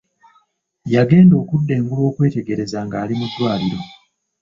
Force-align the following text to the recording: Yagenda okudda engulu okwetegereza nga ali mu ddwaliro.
Yagenda 0.93 1.35
okudda 1.41 1.71
engulu 1.77 2.01
okwetegereza 2.09 2.79
nga 2.85 2.95
ali 3.03 3.13
mu 3.19 3.25
ddwaliro. 3.29 3.79